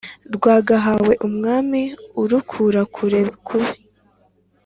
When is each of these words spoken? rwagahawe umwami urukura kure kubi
rwagahawe 0.35 1.13
umwami 1.27 1.81
urukura 2.21 2.81
kure 2.93 3.21
kubi 3.45 3.73